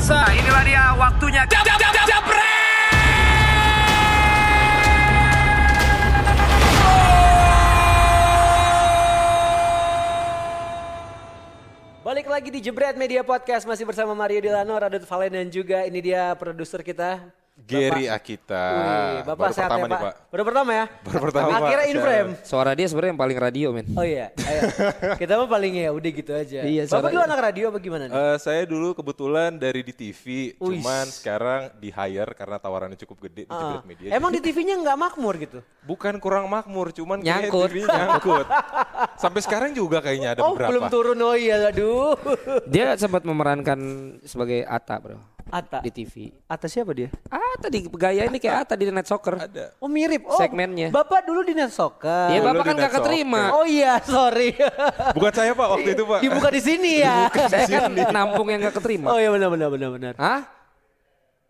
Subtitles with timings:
[0.00, 1.42] pemirsa, inilah dia waktunya.
[1.44, 2.24] Jab, jab, jab, jab,
[12.00, 16.00] Balik lagi di Jebret Media Podcast masih bersama Mario Delano, Radot Valen dan juga ini
[16.00, 17.39] dia produser kita.
[17.66, 18.66] Gary Akita.
[18.72, 20.14] Wih, Bapak Baru sehat pertama ya, nih, Pak?
[20.30, 20.84] Baru pertama ya?
[21.04, 21.60] Baru pertama, Pak.
[21.60, 22.30] Akhirnya in frame.
[22.44, 23.86] Suara dia sebenarnya yang paling radio men.
[23.94, 24.60] Oh iya, ayo.
[25.20, 26.60] kita mah paling ya udah gitu aja.
[26.64, 28.14] Iya, Bapak dulu anak radio apa gimana nih?
[28.14, 30.80] Eh, saya dulu kebetulan dari di TV, Wih.
[30.80, 33.52] cuman sekarang di hire karena tawarannya cukup gede di.
[33.52, 34.08] Jebret Media.
[34.16, 35.60] Emang di TV-nya nggak makmur gitu?
[35.80, 37.72] bukan kurang makmur, cuman Nyangkut.
[37.72, 38.46] TV nyangkut.
[39.22, 40.70] Sampai sekarang juga kayaknya ada oh beberapa.
[40.76, 42.14] belum turun, oh iya aduh.
[42.68, 43.78] Dia sempat memerankan
[44.24, 45.78] sebagai Ata bro Ata.
[45.80, 46.28] di TV.
[46.44, 47.08] Atas siapa dia?
[47.32, 49.40] Ata di gaya ini kayak Ata di Net Soccer.
[49.40, 49.72] Ada.
[49.80, 50.28] Oh mirip.
[50.28, 50.92] Oh, Segmennya.
[50.92, 52.36] Bapak dulu di Net Soccer.
[52.36, 53.42] Dulu bapak di kan gak keterima.
[53.56, 54.52] Oh iya, sorry.
[55.16, 56.18] Bukan saya Pak waktu itu Pak.
[56.20, 57.32] Dibuka di sini ya.
[57.48, 59.08] Saya kan nampung yang gak keterima.
[59.08, 60.14] Oh iya benar benar benar benar.
[60.20, 60.40] Hah?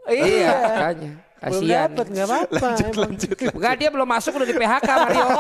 [0.07, 0.25] Iya.
[0.25, 1.13] Iya, makanya.
[1.41, 1.89] Belum Kasihan.
[1.89, 2.69] dapet nggak apa-apa.
[2.85, 3.11] emang.
[3.57, 5.27] Enggak dia belum masuk udah di PHK Mario.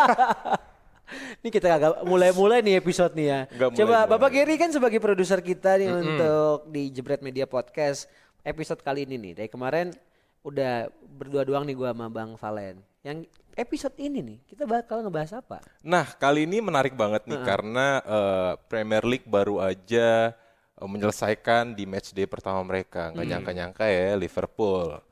[1.42, 3.40] Ini kita agak mulai-mulai nih episode nih ya.
[3.50, 4.10] Nggak Coba mulai-mulai.
[4.14, 8.06] Bapak Gary kan sebagai produser kita nih untuk di Jebret Media Podcast
[8.44, 9.32] episode kali ini nih.
[9.44, 9.92] Dari kemarin
[10.40, 10.88] udah
[11.18, 12.80] berdua doang nih gua sama Bang Valen.
[13.04, 15.60] Yang episode ini nih kita bakal ngebahas apa?
[15.84, 21.84] Nah, kali ini menarik banget nih karena eh, Premier League baru aja eh, menyelesaikan di
[21.84, 23.12] match day pertama mereka.
[23.12, 25.09] Nggak nyangka-nyangka ya Liverpool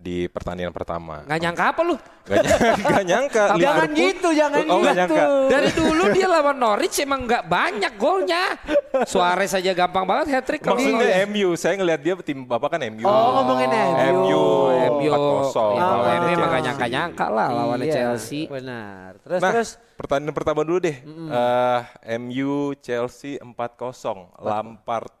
[0.00, 1.20] di pertandingan pertama.
[1.28, 1.96] Nggak nyangka apa lu?
[2.24, 3.44] Gak, nyangka, gak nyangka.
[3.60, 5.00] Jangan gitu, jangan oh, nggak gitu.
[5.12, 5.24] nyangka.
[5.52, 8.56] Dari dulu dia lawan Norwich emang nggak banyak golnya.
[9.04, 12.80] Suarez aja gampang banget hat trick kalau Maksudnya MU, saya ngelihat dia tim bapak kan
[12.88, 13.04] MU.
[13.04, 14.08] Oh, ngomongin MU.
[14.24, 14.44] MU,
[15.04, 15.10] MU,
[15.52, 15.76] 4-0.
[15.76, 16.48] ya, lawan MU emang Chelsea.
[16.48, 18.42] gak nyangka-nyangka lah lawannya Iya, Chelsea.
[18.48, 19.10] Benar.
[19.20, 20.96] Terus Nah, terus pertandingan pertama dulu deh.
[21.04, 21.80] Eh,
[22.16, 24.32] MU Chelsea 4-0.
[24.40, 25.19] Lampard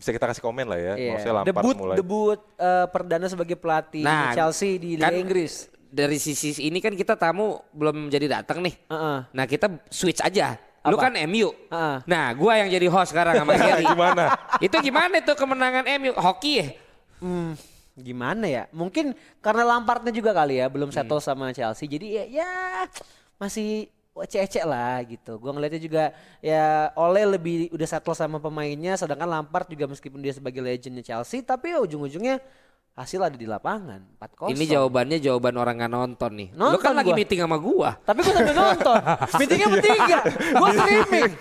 [0.00, 0.92] bisa kita kasih komen lah ya.
[0.96, 1.96] Maksudnya Lampard debut mulai.
[2.00, 5.68] debut eh, perdana sebagai pelatih Nah, Chelsea di Liga kan Inggris.
[5.86, 8.74] Dari sisi ini kan kita tamu belum jadi datang nih.
[8.88, 9.18] Heeh.
[9.28, 10.56] Nah kita switch aja.
[10.88, 11.10] Lu Apa?
[11.10, 11.52] kan MU.
[11.52, 11.96] Heeh.
[12.08, 13.84] Nah gua yang jadi host sekarang sama Gary.
[13.84, 14.24] Gimana?
[14.56, 16.16] Itu gimana itu kemenangan MU?
[16.16, 16.66] Hoki ya?
[17.20, 17.52] Hmm,
[17.92, 18.64] gimana ya?
[18.72, 21.84] Mungkin karena Lampardnya juga kali ya belum settle sama Chelsea.
[21.84, 22.50] Jadi ya, ya
[23.36, 23.92] masih
[24.24, 25.36] ecek lah gitu.
[25.40, 26.04] Gua ngeliatnya juga
[26.40, 31.40] ya Ole lebih udah settle sama pemainnya sedangkan Lampard juga meskipun dia sebagai legendnya Chelsea
[31.40, 32.40] tapi ya ujung-ujungnya
[33.00, 34.52] hasil ada di lapangan 4-0.
[34.52, 36.48] Ini jawabannya jawaban orang nggak nonton nih.
[36.52, 37.16] Lu Nonton kan lagi gua.
[37.16, 37.90] meeting sama gua.
[38.04, 38.96] Tapi gue sambil nonton.
[39.40, 40.18] Meetingnya bertiga.
[40.52, 41.32] Gue streaming.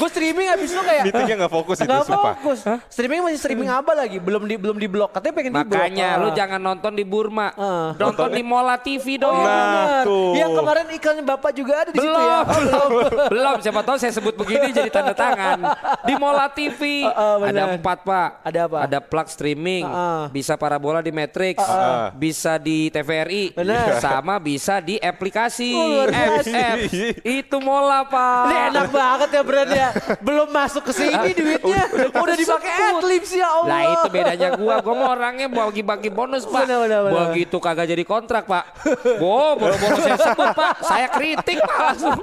[0.00, 2.34] Gue streaming abis itu kayak Meetingnya nggak fokus itu, Nggak sumpah.
[2.34, 2.58] fokus.
[2.88, 4.16] Streaming masih streaming apa lagi?
[4.16, 5.12] Belum di belum di blok.
[5.12, 5.76] Katanya pengen di blok.
[5.76, 6.34] Makanya lu Ah.
[6.34, 7.48] jangan nonton di Burma.
[7.52, 7.92] Ah.
[7.94, 9.34] Nonton di Mola TV dong.
[9.34, 10.32] Oh, Nah, tuh.
[10.32, 12.38] Yang kemarin iklannya Bapak juga ada di situ ya.
[12.56, 12.88] belum,
[13.28, 13.56] belum.
[13.60, 15.58] Siapa tahu saya sebut begini jadi tanda tangan.
[16.02, 17.50] Di Mola TV Ah, ah, benar.
[17.50, 18.28] ada empat pak.
[18.42, 18.78] Ada apa?
[18.80, 20.24] Ada plug streaming, Ah, ah.
[20.28, 22.08] bisa parabola di Matrix, ah.
[22.10, 23.52] bisa di TVRI,
[24.00, 26.58] sama bisa di aplikasi Oh, apps, biasa.
[26.72, 26.92] apps.
[27.20, 28.42] Itu Mola pak.
[28.46, 29.89] Ini enak banget ya Bran ya.
[30.20, 31.82] Belum masuk ke sini duitnya.
[32.12, 33.68] Udah dipakai adlibs ya Allah.
[33.68, 36.64] Lah itu bedanya gua, gua mau orangnya bagi-bagi bonus pak.
[36.64, 37.20] Benar, benar, benar.
[37.30, 38.64] Begitu kagak jadi kontrak pak.
[39.18, 42.20] Gua bonus saya sebut pak, saya kritik pak langsung.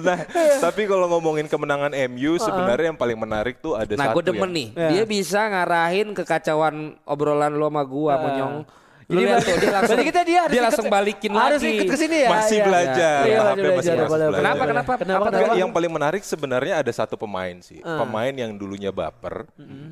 [0.00, 0.18] nah,
[0.60, 4.42] tapi kalau ngomongin kemenangan MU sebenarnya yang paling menarik tuh ada Nah satu gue demen
[4.44, 4.88] yang- nih, Ya.
[4.90, 8.54] dia bisa ngarahin kekacauan obrolan lo sama gua monyong.
[9.04, 11.60] Lu Jadi lihat tuh dia langsung berarti kita dia harus dia ikut- langsung balikin harus
[11.60, 11.72] lagi.
[11.74, 12.28] ikut ke sini ya.
[12.30, 12.64] masih ya.
[12.64, 14.40] belajar, Iya, tahapnya masih masih belajar, masih boleh, belajar.
[14.40, 14.92] Kenapa, kenapa?
[14.96, 15.18] Kenapa?
[15.20, 18.00] Apa Enggak, yang paling menarik sebenarnya ada satu pemain sih, Ah.
[18.00, 19.44] pemain yang dulunya baper,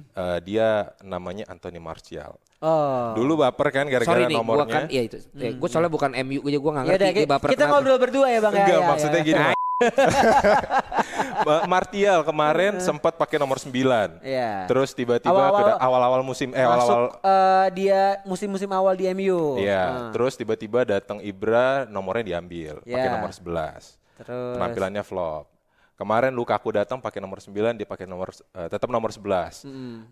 [0.09, 0.69] eh, dia
[1.01, 2.35] namanya Anthony Martial.
[2.59, 3.13] Oh.
[3.13, 4.73] Dulu baper kan Sorry gara-gara nih, gua nomornya.
[4.73, 5.19] kan iya itu.
[5.33, 7.73] Gue soalnya bukan MU aja gua nggak Ya ngerti udah, dia baper kita kenapa.
[7.75, 8.61] ngobrol berdua ya Bang ya.
[8.61, 9.27] Enggak, ya, maksudnya ya.
[9.27, 9.43] gini.
[11.47, 14.23] Ma- Martial kemarin sempat pakai nomor 9.
[14.23, 14.67] Iya.
[14.67, 15.79] Terus tiba-tiba Awal-awal-
[16.23, 19.59] musim eh awal-awal eh, dia musim-musim awal di MU.
[19.59, 20.11] Iya, Ah.
[20.11, 23.13] terus tiba-tiba datang Ibra, nomornya diambil, pakai Iya.
[23.13, 23.99] nomor 11.
[24.17, 25.52] Terus Penampilannya flop.
[26.03, 29.63] Kemarin Lukaku datang pakai nomor 9, dia pakai nomor eh, tetap nomor 11.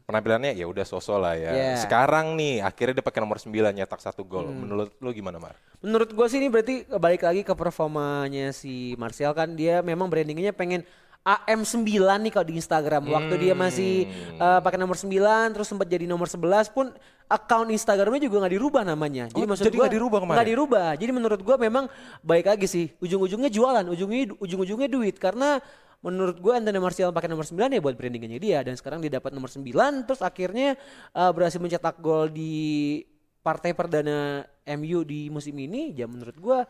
[0.06, 1.50] Penampilannya ya udah sosok lah ya.
[1.50, 1.82] Iya.
[1.82, 4.54] Sekarang nih akhirnya dia pakai nomor 9 nyetak satu gol.
[4.54, 5.58] Menurut lu gimana, Mar?
[5.82, 10.54] Menurut gue sih ini berarti balik lagi ke performanya si Martial kan dia memang brandingnya
[10.54, 10.87] pengen
[11.20, 13.05] AM9 nih kalau di Instagram.
[13.06, 15.11] Waktu dia masih eh, pakai nomor 9
[15.52, 16.88] terus sempat jadi nomor 11 pun
[17.31, 19.31] account Instagramnya juga nggak dirubah namanya.
[19.31, 20.37] Jadi Oh, maksud jadi gua nggak dirubah kemarin?
[20.37, 20.88] nggak dirubah.
[20.99, 21.84] Jadi menurut gua memang
[22.25, 22.87] baik lagi sih.
[22.99, 25.61] Ujung-ujungnya jualan, ujungnya ujung-ujungnya duit karena
[26.00, 29.37] menurut gue Anthony Martial pakai nomor 9 ya buat brandingnya dia dan sekarang dia dapat
[29.37, 29.61] nomor 9
[30.08, 30.73] terus akhirnya
[31.12, 33.05] eh, berhasil mencetak gol di
[33.44, 34.49] partai perdana
[34.81, 36.64] MU di musim ini ya menurut gua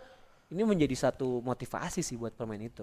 [0.50, 2.82] ini menjadi satu motivasi sih buat pemain itu.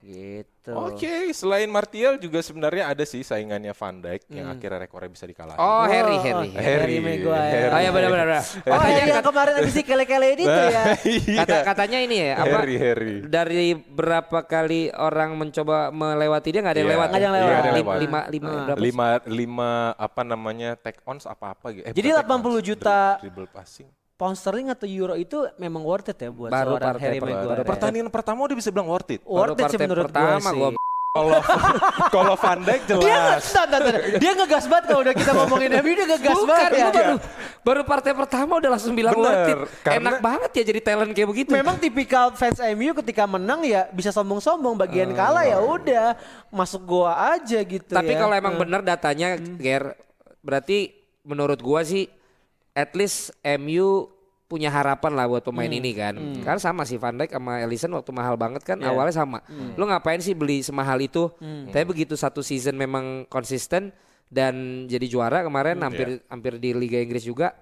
[0.00, 0.72] Gitu.
[0.72, 5.60] Oke, selain Martial juga sebenarnya ada sih saingannya Van Dijk yang akhirnya rekornya bisa dikalahin.
[5.60, 6.50] Oh, Harry, Oh, Harry.
[6.56, 7.52] Harry Maguire.
[7.52, 7.68] Harry.
[7.68, 8.26] Oh ya benar-benar.
[8.40, 8.44] benar.
[8.64, 10.84] Oh iya kemarin abis si kele-kele ini tuh ya.
[11.04, 11.38] iya.
[11.44, 12.48] kata katanya ini ya apa?
[12.48, 13.14] Harry, Harry.
[13.22, 17.06] Dari berapa kali orang mencoba melewati dia nggak ada yang Iya, lewat.
[17.06, 17.38] Nggak ada yang ya?
[17.38, 17.50] lewat.
[17.52, 18.00] Nggak ada yang Lima, lewat.
[18.00, 18.64] lima, lima, Ah.
[18.64, 18.80] berapa?
[18.80, 19.70] lima lima
[20.00, 21.84] apa namanya take ons apa apa gitu.
[21.84, 23.88] Eh, Jadi bukan take 80 ons, juta dribble passing.
[24.20, 27.28] Pound sterling atau euro itu memang worth it ya buat Baru seorang partai Harry per-
[27.30, 27.48] Maguire.
[27.48, 27.66] baru ya.
[27.66, 29.20] Pertandingan pertama udah bisa bilang worth it.
[29.24, 30.58] Worth it sih partai menurut gue pertama sih.
[30.60, 30.70] gua
[31.10, 31.42] Kalau
[32.14, 33.42] kalau Van Dijk Dia jelas.
[33.42, 34.02] nggak, entar, entar, entar.
[34.14, 36.78] dia ngegas banget kalau udah kita ngomongin MU dia ngegas Bukan, banget ya.
[36.78, 37.14] gua baru,
[37.60, 39.58] baru partai pertama udah langsung bilang Bener, worth it.
[39.82, 41.50] karena- Enak banget ya jadi talent kayak begitu.
[41.50, 46.14] Memang tipikal fans MU ketika menang ya bisa sombong-sombong, bagian kalah ya udah
[46.48, 48.18] masuk goa aja gitu Tapi ya.
[48.20, 48.62] kalau emang Hmm.
[48.62, 49.98] benar datanya, Ger,
[50.40, 52.06] berarti menurut gua sih,
[52.72, 54.06] at least MU
[54.46, 55.78] punya harapan lah buat pemain Hmm.
[55.78, 56.14] ini kan.
[56.42, 58.90] Karena sama sih Van Dijk sama Ellison waktu mahal banget kan Iya.
[58.90, 59.38] awalnya sama.
[59.46, 59.78] Hmm.
[59.78, 61.30] Lu ngapain sih beli semahal itu?
[61.68, 63.94] Tapi begitu satu season memang konsisten
[64.26, 64.54] dan
[64.86, 65.86] jadi juara kemarin Hmm.
[65.86, 67.54] hampir hampir di Liga Inggris juga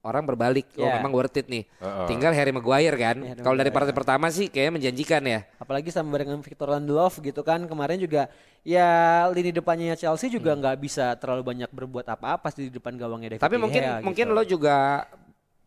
[0.00, 0.64] orang berbalik.
[0.80, 0.96] Oh Iya.
[0.96, 1.68] memang worth it nih.
[1.76, 2.06] Heeh.
[2.08, 3.16] Tinggal Harry Maguire kan.
[3.20, 5.40] Harry Kalau dari partai pertama sih kayaknya menjanjikan ya.
[5.60, 8.32] apalagi sama barengan Victor Lindelof gitu kan kemarin juga
[8.64, 8.88] ya
[9.28, 13.56] lini depannya Chelsea juga nggak bisa terlalu banyak berbuat apa-apa di depan gawangnya David Tapi
[13.56, 14.36] De mungkin Gea mungkin gitu.
[14.36, 15.04] lo juga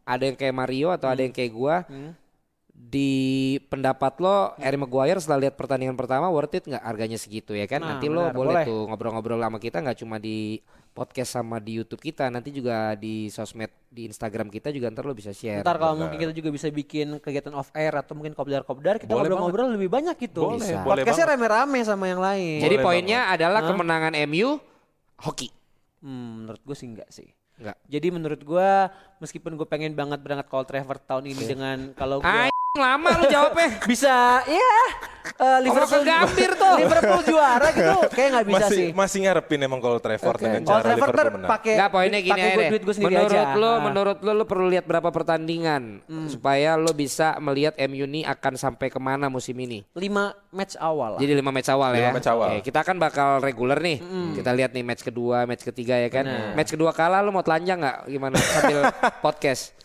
[0.03, 1.75] ada yang kayak Mario atau ada yang kayak gua.
[2.74, 7.69] Di pendapat lo Harry Maguire setelah lihat pertandingan pertama worth it nggak harganya segitu ya
[7.69, 7.80] kan?
[7.80, 8.65] Nah, nanti lo benar, boleh, boleh.
[8.65, 10.57] tuh ngobrol-ngobrol sama kita nggak cuma di
[10.94, 15.18] podcast sama di YouTube kita, nanti juga di sosmed di Instagram kita juga ntar lo
[15.18, 15.66] bisa share.
[15.66, 19.34] Ntar kalau mungkin kita juga bisa bikin kegiatan off air atau mungkin kopdar-kopdar kita Boleh
[19.34, 20.54] ngobrol-ngobrol lebih banyak gitu.
[20.54, 20.86] Boleh, Bisa.
[20.86, 21.42] boleh Podcastnya banget.
[21.42, 22.62] rame-rame sama yang lain.
[22.62, 24.62] Jadi Boleh poinnya adalah kemenangan MU
[25.22, 25.50] hoki.
[26.06, 27.30] Hmm, menurut gue sih enggak sih.
[27.57, 27.78] Enggak.
[27.90, 28.90] Jadi menurut gua
[29.22, 33.85] meskipun gue pengen banget berangkat Cold Trafford tahun ini dengan kalau gue lama lu jawabnya.
[33.85, 34.73] bisa ya
[35.37, 36.73] eh, Liverpool Gambir tuh.
[36.81, 38.87] Liverpool juara gitu kayak nggak bisa masih sih.
[38.91, 40.41] masih ngarepin emang kalau Trafford Oke.
[40.41, 41.51] dengan cara ntar Liverpool menang.
[41.53, 43.53] pakai Enggak poinnya gini pakai aja gua duit gue sendiri menurut aja.
[43.53, 43.77] lo, Ah.
[43.79, 45.83] menurut lo, lo perlu lihat berapa pertandingan
[46.25, 49.85] supaya lo bisa melihat MU ini akan sampai ke mana musim ini.
[49.93, 51.19] lima match awal lah.
[51.21, 52.09] Jadi lima match awal ya.
[52.09, 52.47] Lima match awal.
[52.49, 54.01] Oke, kita kan bakal reguler nih.
[54.33, 56.25] Kita lihat nih match kedua, match ketiga ya kan.
[56.57, 58.81] Match kedua kalah lo mau telanjang nggak gimana sambil
[59.25, 59.77] podcast?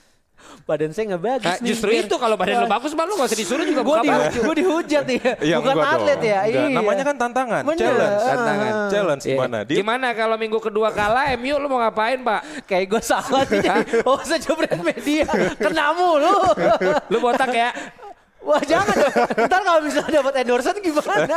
[0.65, 1.69] Badan saya nggak bagus Nah, nih.
[1.69, 4.09] justru itu kalau badan lo bagus mah lo gak usah disuruh juga gue buka di,
[4.09, 4.39] baju.
[4.43, 5.33] gue dihujat ya.
[5.49, 6.25] Iya, Bukan atlet dong.
[6.25, 6.41] ya.
[6.45, 6.61] Iya.
[6.71, 7.79] Namanya kan tantangan, Bener.
[7.79, 8.21] challenge.
[8.23, 8.73] Tantangan.
[8.89, 9.31] Challenge Iya.
[9.31, 9.59] gimana?
[9.63, 12.41] Dia Gimana kalau minggu kedua kalah MU lo mau ngapain, Pak?
[12.65, 13.61] Kayak gue salah nih.
[14.09, 15.25] Oh, saya jebret media.
[15.55, 16.33] Kena mulu.
[17.07, 17.71] Lu botak ya?
[18.49, 19.13] Wah jangan dong.
[19.45, 21.37] Ntar kalau misalnya dapat endorsement gimana?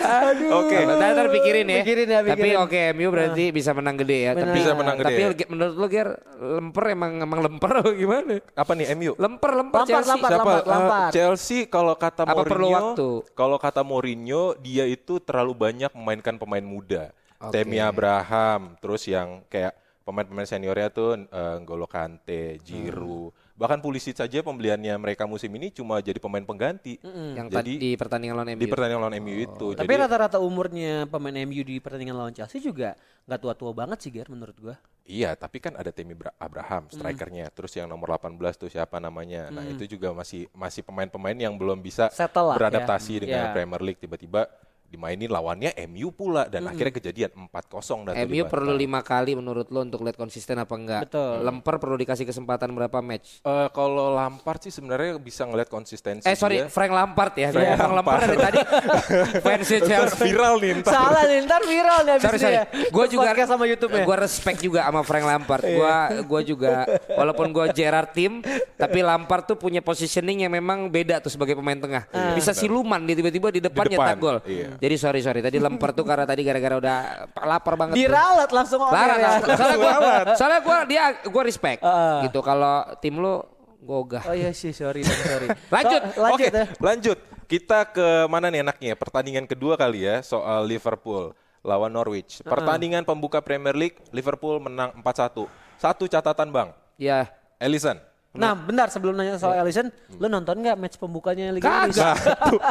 [0.00, 0.50] Aduh.
[0.64, 0.76] Oke.
[0.80, 1.76] Ntar, ntar pikirin ya.
[1.80, 2.56] Pikirin ya, Tapi pikirin.
[2.58, 4.32] oke, MU berarti bisa menang gede ya.
[4.32, 4.46] Benar.
[4.46, 5.46] Tapi Bisa menang gede Tapi ya.
[5.46, 6.08] Menurut lo Ger,
[6.38, 8.40] lemper emang emang lemper atau gimana?
[8.50, 9.12] apa nih MU?
[9.14, 10.10] Lemper lemper Lampard, Chelsea.
[10.10, 10.30] Lampard.
[10.30, 10.40] Siapa?
[10.40, 11.10] Lampard, Eh, Lampard.
[11.12, 13.08] Chelsea kalau kata Apa perlu Mourinho, waktu?
[13.34, 17.12] kalau kata Mourinho dia itu terlalu banyak memainkan pemain muda.
[17.38, 17.52] Oke.
[17.54, 24.40] Temi Abraham, terus yang kayak pemain-pemain seniornya tuh eh, N'Golo Kante, Giroud, bahkan Pulisic saja
[24.40, 26.96] pembeliannya mereka musim ini cuma jadi pemain pengganti.
[27.36, 28.60] Yang Jadi tadi di pertandingan lawan MU.
[28.64, 29.66] di pertandingan lawan MU itu.
[29.76, 32.96] Tapi Jadi rata-rata umurnya pemain MU di pertandingan lawan Chelsea juga
[33.28, 34.80] nggak tua-tua banget sih Ger menurut gua.
[35.04, 39.50] Iya, tapi kan ada Temi Bra- Abraham strikernya, terus yang nomor 18 tuh siapa namanya.
[39.50, 42.58] Nah, itu juga masih masih pemain-pemain yang belum bisa Settle lah ya.
[42.62, 43.52] beradaptasi dengan Iya.
[43.52, 44.46] Premier League tiba-tiba
[44.90, 49.86] dimainin lawannya MU pula dan akhirnya kejadian 4-0 dan MU perlu lima kali menurut lo
[49.86, 51.06] untuk lihat konsisten apa enggak?
[51.06, 51.46] Betul.
[51.46, 53.38] Lemper perlu dikasih kesempatan berapa match?
[53.46, 56.66] Eh, kalau Lampard sih sebenarnya bisa ngelihat konsistensi Eh sorry, dia.
[56.66, 57.54] Frank Lampard ya.
[57.54, 58.58] Frank Frank Lampard dari tadi
[59.46, 60.24] fansnya Chelsea.
[60.26, 60.90] viral nih ntar.
[60.90, 62.56] Salah nih, ntar viral nih sorry sorry.
[62.58, 62.64] ya.
[62.90, 64.02] Gue juga sama YouTube ya.
[64.02, 65.62] Gue respect juga sama Frank Lampard.
[65.62, 65.94] Gue
[66.26, 66.72] gua juga
[67.14, 68.42] walaupun gue Gerard tim,
[68.74, 72.02] tapi Lampard tuh punya positioning yang memang beda tuh sebagai pemain tengah.
[72.34, 74.36] Bisa siluman dia tiba-tiba di depan Di nyetak depan, gol.
[74.50, 74.68] iya.
[74.80, 75.40] Jadi sorry sorry.
[75.44, 76.96] Tadi Lampard tuh karena tadi gara-gara udah
[77.44, 77.94] lapar banget.
[77.94, 78.00] tuh.
[78.00, 79.30] Diralat langsung oke Larat, ya.
[79.44, 79.94] Soalnya gue,
[80.40, 81.80] soalnya gue dia gue respect.
[81.84, 82.18] Heeh.
[82.26, 83.44] Gitu kalau tim lu
[83.80, 84.24] gue ogah.
[84.24, 85.48] Oh iya sih, sorry, sorry.
[85.74, 86.00] Lanjut.
[86.00, 86.64] So, lanjut Oke, ya.
[86.80, 87.18] lanjut.
[87.50, 88.94] Kita ke mana nih enaknya?
[88.94, 92.40] Pertandingan kedua kali ya soal Liverpool lawan Norwich.
[92.46, 95.44] Pertandingan pembuka Premier League, Liverpool menang 4-1.
[95.76, 96.70] Satu catatan, Bang.
[96.96, 97.28] Ya.
[97.60, 98.00] Ellison.
[98.30, 101.98] Nah, bentar sebelum nanya soal Alisson, lu nonton nggak match pembukanya Liga Inggris?
[101.98, 102.14] Nah,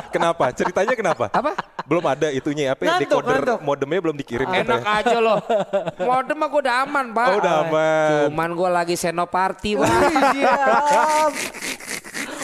[0.08, 0.56] kenapa?
[0.56, 1.28] Ceritanya kenapa?
[1.30, 1.52] Apa?
[1.84, 2.96] Belum ada itunya apa ya?
[2.96, 3.60] Ngantuk, Decoder ngantuk.
[3.68, 5.04] modemnya belum dikirim Enak katanya.
[5.04, 5.38] aja loh.
[6.00, 7.28] Modem mah gue udah aman pak.
[7.28, 8.10] Oh, udah aman.
[8.32, 9.92] Cuman gue lagi senoparty pak.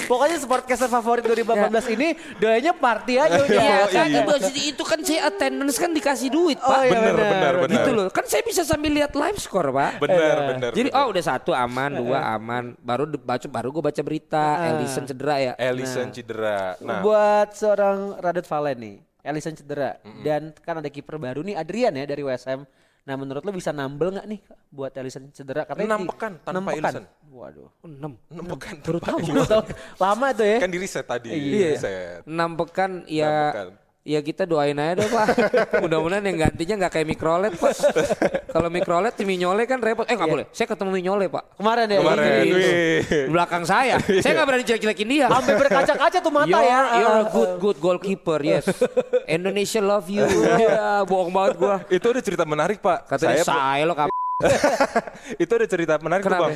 [0.06, 2.08] Pokoknya sportcaster favorit 2018 ini
[2.38, 3.54] doanya party aja udah.
[3.58, 4.22] Iya Oh, kan iya.
[4.22, 4.34] itu,
[4.72, 6.86] itu kan saya attendance kan dikasih duit Oh, pak.
[6.86, 7.30] iya, bener, benar.
[7.30, 7.74] benar, benar.
[7.76, 8.08] Gitu loh.
[8.10, 10.00] Kan saya bisa sambil lihat live score pak.
[10.00, 10.72] Benar, benar.
[10.72, 11.02] Jadi benar.
[11.04, 12.64] oh udah satu aman, dua aman.
[12.80, 15.54] Baru baca baru gue baca berita Ellison cedera ya.
[15.58, 16.78] Ellison cedera.
[16.80, 21.94] Nah, Buat seorang Radit Valen nih, Ellison cedera dan kan ada kiper baru nih Adrian
[21.94, 22.62] ya dari WSM.
[23.06, 24.40] Nah menurut lo bisa nambel nggak nih
[24.74, 25.62] buat Ellison cedera?
[25.78, 26.82] Enam di- pekan tanpa enam pekan.
[26.82, 27.06] Ellison.
[27.30, 27.70] Waduh.
[27.70, 28.12] Oh, enam.
[28.34, 29.64] enam pekan Baru tanpa tahu.
[30.02, 30.58] Lama tuh ya.
[30.58, 31.30] Kan di reset tadi.
[31.30, 31.78] Iya.
[31.78, 32.22] Reset.
[32.26, 33.68] Enam pekan ya Enam pekan.
[34.06, 35.28] Ya kita doain aja deh pak.
[35.84, 37.74] Mudah-mudahan yang gantinya nggak kayak mikrolet pak.
[38.48, 40.06] Kalau mikrolet si Minyole kan repot.
[40.06, 40.46] Eh nggak boleh.
[40.54, 41.58] Saya ketemu Minyole pak.
[41.58, 42.00] Kemarin ya.
[42.00, 42.56] Kemarin, Gitu.
[42.56, 43.00] wih.
[43.02, 43.98] Di belakang saya.
[44.24, 45.28] saya nggak berani jelek-jelekin dia.
[45.28, 46.80] Sampai berkaca-kaca tuh mata You're, ya.
[46.96, 48.70] you're a Ah, good good goalkeeper, yes.
[49.26, 50.24] Indonesia love you.
[50.56, 51.76] Ya, bohong banget gua.
[51.90, 53.10] Itu ada cerita menarik, Pak.
[53.10, 54.08] Katanya Saya saya lo kap.
[55.36, 56.48] itu ada cerita menarik tuh, Kenapa?
[56.52, 56.56] Bang.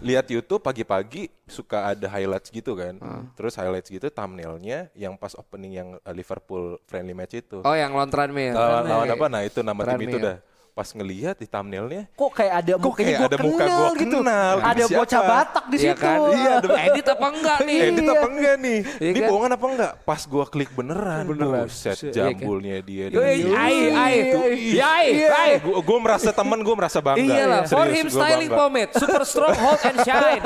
[0.00, 2.96] Lihat YouTube pagi-pagi suka ada highlights gitu kan.
[3.00, 3.24] Ah.
[3.36, 7.60] Terus highlights gitu thumbnailnya yang pas opening yang uh, Liverpool friendly match itu.
[7.60, 8.56] Oh yang lontran mail.
[8.56, 9.26] lawan, lawan apa?
[9.28, 10.24] Nah, itu nama tim itu Tranmere.
[10.24, 10.36] dah.
[10.80, 14.16] Pas ngelihat di thumbnailnya Kok kayak ada Kok kayak gua ada muka kenal gua gitu.
[14.16, 14.64] kenal, gitu.
[14.64, 14.96] Ada Siapa?
[14.96, 16.00] bocah Batak di Iya situ.
[16.00, 16.18] kan?
[16.32, 16.52] Iya,
[16.88, 17.78] Edit apa enggak nih?
[17.84, 18.78] edit apa enggak nih?
[18.80, 19.28] Iya Ini kan?
[19.28, 19.92] bohongan apa enggak?
[20.00, 21.24] Pas gua klik beneran.
[21.28, 21.64] Beneran.
[21.68, 22.14] Buset Iya kan?
[22.16, 23.04] jambulnya dia.
[23.12, 24.14] Yoi, ai, ai,
[24.56, 25.52] Iya, ai, ai.
[25.60, 27.20] Gue gue merasa temen gue merasa bangga.
[27.20, 30.40] Iya lah, for him styling pomade, super strong, hold and shine.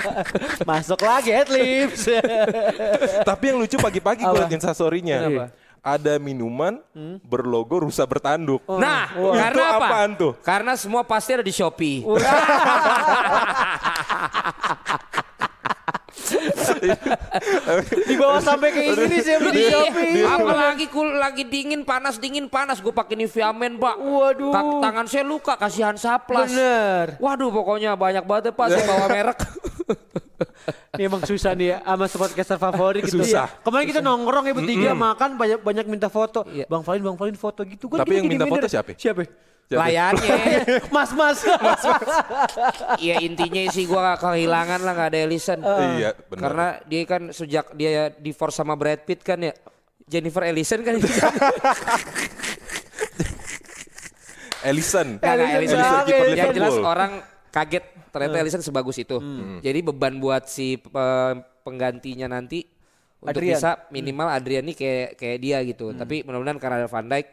[0.64, 2.08] Masuk lagi headlips.
[3.20, 5.18] Tapi yang lucu pagi-pagi gue liat instastory-nya.
[5.20, 5.44] Kenapa?
[5.80, 6.82] Ada minuman
[7.22, 8.60] berlogo rusa bertanduk.
[8.66, 9.86] Nah, Itu karena apa?
[9.86, 10.32] apaan tuh?
[10.42, 12.02] Karena semua pasti ada di Shopee.
[18.04, 20.24] di bawah sampai ke Inggris ya beli di Shopee.
[20.24, 23.96] apalagi kul lagi dingin panas dingin panas gue pakai Nivea Men pak.
[23.96, 24.52] Waduh.
[24.52, 26.50] Kak- tangan saya luka kasihan saplas.
[26.50, 27.16] Bener.
[27.18, 29.38] Waduh pokoknya banyak banget pak saya bawa merek.
[30.96, 33.22] Ini emang susah nih ya sama sportcaster favorit gitu.
[33.22, 33.46] Susah.
[33.48, 33.62] Iya.
[33.64, 36.44] Kemarin kita nongkrong ya bertiga makan banyak banyak minta foto.
[36.48, 36.64] Iya.
[36.68, 37.88] Bang Valin, Bang Valin foto gitu.
[37.88, 38.70] Gua Tapi yang minta foto minder.
[38.70, 38.92] siapa?
[38.94, 39.22] Siapa?
[39.68, 39.84] Siapa?
[39.84, 40.36] Layannya.
[40.96, 41.44] Mas Mas.
[42.96, 45.60] Iya intinya sih gue gak kehilangan lah gak ada Ellison.
[45.60, 46.40] Iya, benar.
[46.40, 49.52] Karena dia kan sejak dia divorce sama Brad Pitt kan ya.
[50.08, 50.96] Jennifer Ellison kan.
[54.64, 55.20] Ellison.
[55.20, 55.78] Ellison Ellison.
[56.32, 57.20] Yang jelas orang
[57.58, 59.18] kaget ternyata Ellison sebagus itu.
[59.58, 61.36] Jadi beban buat si pe-
[61.66, 62.62] penggantinya nanti
[63.18, 63.58] untuk Adrian.
[63.58, 65.90] bisa minimal Adrian nih kayak kayak dia gitu.
[65.92, 67.26] Tapi mudah-mudahan karena ada Van Dijk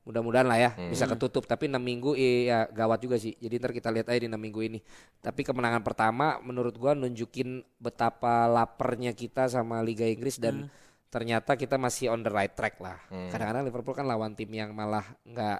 [0.00, 3.36] mudah-mudahan lah ya bisa ketutup tapi 6 minggu iya gawat juga sih.
[3.36, 4.78] Jadi ntar kita lihat aja di 6 minggu ini.
[5.20, 10.66] Tapi kemenangan pertama menurut gua nunjukin betapa lapernya kita sama Liga Inggris dan
[11.10, 12.96] ternyata kita masih on the right track lah.
[13.28, 15.58] Kadang-kadang Liverpool kan lawan tim yang malah nggak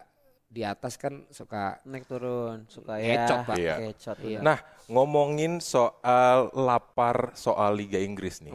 [0.51, 3.23] di atas kan suka Naik turun suka ya.
[3.23, 3.55] Ngecot, Pak.
[3.55, 3.75] Iya.
[3.79, 4.39] Ngecot, Iya.
[4.39, 4.43] bener.
[4.43, 8.51] Nah, ngomongin soal lapar soal Liga Inggris nih.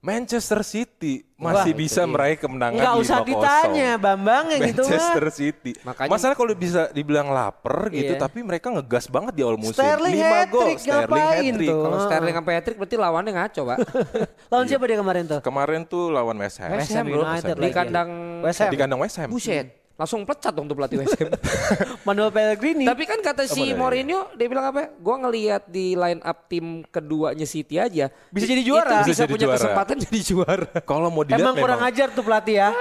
[0.00, 3.30] Manchester City masih Wah, bisa meraih kemenangan Nggak usah 5-0.
[3.30, 5.24] ditanya Bambang ya gitu Manchester.
[5.30, 5.72] City.
[5.80, 8.20] Makanya- Masalah kalau bisa dibilang lapar gitu, Iya.
[8.20, 9.78] tapi mereka ngegas banget di awal musim.
[9.78, 11.70] Sterling Lima gol, hat-trick, Sterling ngapain hat-trick.
[11.70, 13.78] Kalau Sterling sampai hat-trick berarti lawannya ngaco, Pak.
[14.50, 15.40] Lawan siapa dia kemarin tuh?
[15.40, 16.74] Kemarin tuh lawan West Ham.
[16.74, 17.22] West West Ham Ham, bro.
[17.22, 18.08] United Di kandang
[18.42, 18.70] West Ham.
[18.74, 19.30] Di kandang West Ham.
[19.30, 19.79] Buset.
[20.00, 21.28] Langsung pecat dong tuh pelatih West Ham.
[22.08, 22.88] Manuel Pellegrini.
[22.88, 24.88] Tapi kan kata si dah, Mourinho, dia bilang apa?
[24.96, 29.04] Gua ngelihat di line up tim keduanya City aja Bisa jadi juara.
[29.04, 29.58] Itu Bisa bisa, jadi punya juara.
[29.60, 30.72] kesempatan jadi juara.
[30.88, 32.72] Kalau mau dilihat Emang kurang memang ajar tuh pelatih ya.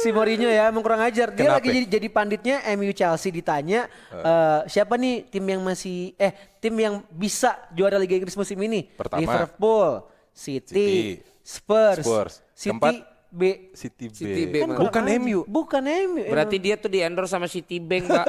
[0.00, 1.36] Si Mourinho ya emang kurang ajar.
[1.36, 1.60] Dia Kenapa?
[1.60, 6.32] lagi jadi, jadi panditnya MU Chelsea ditanya eh, siapa nih tim yang masih eh
[6.64, 8.88] tim yang bisa juara Liga Inggris musim ini?
[8.88, 9.20] Pertama.
[9.20, 10.00] Liverpool,
[10.32, 10.96] City, City,
[11.44, 12.34] Spurs, Spurs.
[12.56, 12.94] City Keempat.
[13.28, 13.68] B.
[13.76, 14.12] City B.
[14.16, 14.72] City B, Kan.
[14.72, 15.40] Bukan kurang MU.
[15.44, 16.24] Bukan MU.
[16.32, 18.26] Berarti dia tuh di endorse sama Citibank, Pak.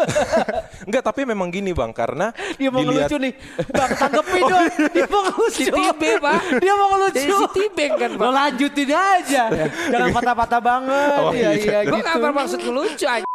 [0.83, 3.33] Enggak, tapi memang gini Bang, karena dia mau dilihat ngelucu nih.
[3.71, 4.65] Bang tangkepin dong.
[4.91, 5.55] Dia mau ngelucu.
[5.55, 6.39] City B, Pak.
[6.59, 7.15] Dia mau ngelucu.
[7.15, 8.23] Dari Citibank kan, Pak.
[8.23, 9.43] Lo lanjutin aja.
[9.87, 11.19] Jangan patah-patah banget.
[11.23, 11.63] Oh, Iya iya.
[11.63, 12.05] iya Gua gitu.
[12.05, 13.27] nggak bermaksud ngelucu aja.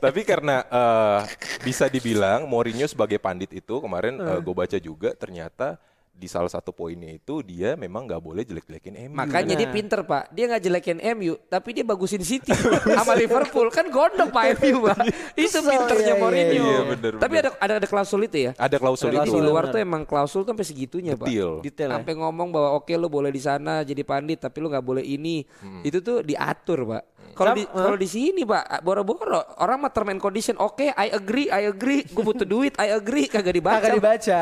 [0.00, 1.20] Tapi karena eh,
[1.64, 5.80] bisa dibilang Mourinho sebagai pandit itu kemarin gue baca juga ternyata
[6.14, 9.18] di salah satu poinnya itu dia memang nggak boleh jelek-jelekin MU.
[9.18, 12.54] Makanya dia pinter pak, dia nggak jelekin MU, tapi dia bagusin City
[12.96, 15.10] sama Liverpool kan gondok pak MU pak.
[15.34, 16.64] Itu Kesel, pinternya iya, iya, Mourinho.
[16.64, 17.50] iya, bener, tapi bener.
[17.50, 18.52] ada ada ada klausul itu ya.
[18.54, 19.36] ada klausul Ada Jadi itu.
[19.36, 19.74] di luar bener.
[19.74, 21.26] tuh emang klausul tuh sampai segitunya pak.
[21.26, 21.50] Detil.
[21.66, 21.94] Detail ya.
[21.98, 25.42] Sampai ngomong bahwa oke lo boleh di sana jadi pandit, tapi lo nggak boleh ini.
[25.82, 27.02] Itu tuh diatur pak.
[27.32, 31.48] Kalau di kalau di sini pak boro-boro orang mah term and condition oke I agree
[31.48, 33.80] I agree gue butuh duit I agree kagak dibaca.
[33.80, 34.40] Kagak dibaca.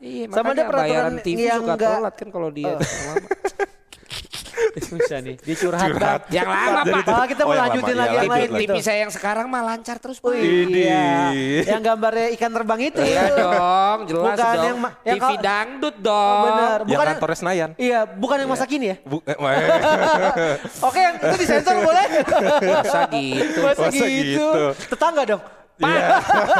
[0.00, 3.41] Iya, Sama ada peraturan bayaran TV yang suka enggak telat kan kalau dia lama.
[4.72, 5.36] Bisa nih.
[5.38, 6.20] Dia curhat, Curhat.
[6.22, 6.32] Bang.
[6.32, 7.04] Yang lama Pak.
[7.04, 8.02] Oh, kita mau Oh, yang lanjutin lama.
[8.02, 8.48] lagi Ya, yang lain.
[8.62, 10.32] TV saya yang sekarang mah lancar terus Pak.
[10.32, 11.08] Iya.
[11.72, 13.00] Yang gambarnya ikan terbang itu.
[13.02, 14.64] Iya dong, jelas Bukan dong.
[14.64, 16.44] yang yang TV dangdut Oh, dong.
[16.82, 17.70] Yang Bukan kantornya Senayan.
[17.74, 18.96] Iya, bukan yang masa kini ya.
[19.02, 19.36] Bu- eh,
[20.86, 22.06] Oke, yang itu disensor boleh?
[22.76, 23.58] Masa gitu.
[23.60, 24.08] Masa, Masa gitu.
[24.08, 24.48] gitu.
[24.88, 25.42] Tetangga dong.
[25.84, 26.08] Iya.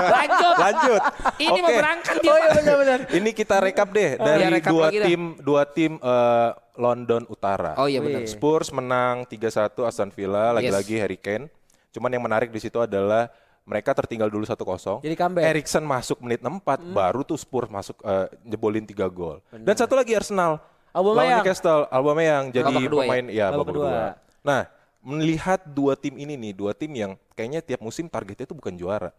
[0.09, 0.55] Lanjut.
[0.57, 1.03] Lanjut.
[1.37, 1.79] Ini mau Oke.
[1.79, 2.29] berangkat dia.
[2.29, 2.57] Oh iya Pak.
[2.59, 2.99] benar-benar.
[3.09, 5.07] Ini kita rekap deh dari Iya, rekap dua lagi dah.
[5.07, 7.73] tim dua tim eh, London Utara.
[7.77, 8.25] Oh iya benar.
[8.25, 9.39] Spurs menang 3-1
[9.83, 11.47] Aston Villa lagi-lagi Harry Kane.
[11.91, 13.29] Cuman yang menarik di situ adalah
[13.63, 14.59] mereka tertinggal dulu 1-0.
[15.01, 15.39] Jadi comeback.
[15.39, 15.51] Hmm.
[15.53, 19.39] Erikson masuk menit 64 baru tuh Spurs masuk eh, nyebolin 3 gol.
[19.51, 20.59] Dan satu lagi Arsenal.
[20.91, 21.17] Aubameyang.
[21.17, 22.91] Lawan Newcastle, Aubameyang jadi Babak ya?
[22.93, 23.87] pemain ya Babak babak kedua.
[23.87, 24.05] kedua.
[24.43, 24.63] Nah,
[25.03, 29.11] melihat dua tim ini nih, dua tim yang kayaknya tiap musim targetnya itu bukan juara.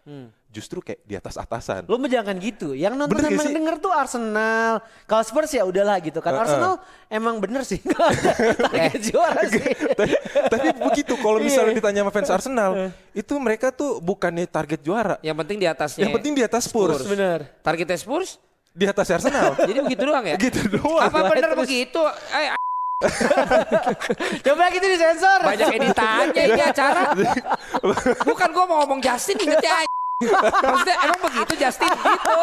[0.48, 1.84] Justru kayak di atas atasan.
[1.92, 2.72] Lu mah jangan gitu.
[2.72, 3.52] Yang nonton Bener sih?
[3.52, 4.80] denger tuh Arsenal.
[5.04, 6.32] Kalau Spurs ya udahlah gitu kan.
[6.32, 6.44] Heeh.
[6.46, 6.74] Arsenal
[7.10, 7.84] emang bener sih.
[8.63, 9.66] Target juara sih.
[10.48, 11.80] tapi, begitu kalau misalnya Iya.
[11.84, 12.72] ditanya sama fans Arsenal,
[13.12, 15.20] itu mereka tuh bukannya target juara.
[15.20, 16.02] Yang penting di atasnya.
[16.08, 17.04] Yang penting di atas Spurs.
[17.04, 17.50] Bener.
[17.60, 18.40] Targetnya Spurs.
[18.74, 19.54] Di atas Arsenal.
[19.58, 20.34] Jadi begitu doang ya?
[20.50, 21.06] gitu doang.
[21.06, 22.02] Apa bener begitu?
[22.34, 22.54] Eh,
[24.45, 25.39] Coba gitu disensor.
[25.43, 27.12] banyak editannya ini acara.
[28.24, 29.83] Bukan gua mau ngomong Justin inget ya.
[30.63, 32.36] Maksudnya emang begitu Justin gitu.